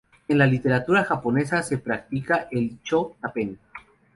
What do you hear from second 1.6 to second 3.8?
se practica el "cho-tanpen".